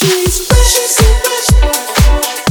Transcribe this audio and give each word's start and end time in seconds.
She's 0.00 0.46
precious, 0.46 0.94
so 0.94 1.02
precious. 1.24 2.47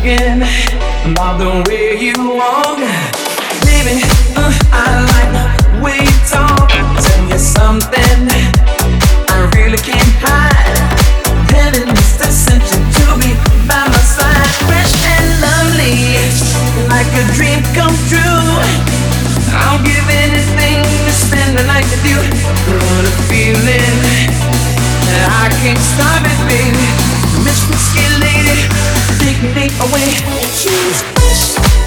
again 0.00 0.40
about 1.12 1.36
the 1.36 1.52
way 1.68 1.92
you 2.00 2.16
walk. 2.16 2.80
Baby, 3.68 4.00
uh, 4.32 4.48
I 4.72 4.88
like 5.12 5.30
the 5.60 5.80
way 5.84 6.00
you 6.00 6.16
talk. 6.24 6.72
Tell 6.72 7.24
you 7.28 7.36
something 7.36 8.20
I 9.28 9.38
really 9.56 9.76
can't 9.76 10.14
hide. 10.24 10.80
Heaven 11.52 11.84
is 11.92 12.10
the 12.16 12.32
decision 12.32 12.80
to 12.80 13.04
be 13.20 13.36
by 13.68 13.84
my 13.92 14.00
side. 14.00 14.48
Fresh 14.64 15.04
and 15.04 15.28
lovely, 15.44 16.16
like 16.88 17.10
a 17.20 17.24
dream 17.36 17.60
come 17.76 17.92
true. 18.08 18.48
I'll 19.52 19.82
give 19.84 20.06
anything 20.08 20.80
to 20.80 21.12
spend 21.12 21.60
the 21.60 21.64
night 21.68 21.84
with 21.92 22.04
you. 22.08 22.20
What 22.72 23.04
a 23.04 23.12
feeling. 23.28 24.00
I 25.44 25.52
can't 25.60 25.82
stop 25.92 26.24
it, 26.24 26.40
baby. 26.48 26.88
Miss 27.44 27.60
Whiskey 27.68 28.08
Lady 28.16 28.79
me 29.42 29.48
away. 29.48 30.10
Choose 30.60 31.02
us. 31.16 31.79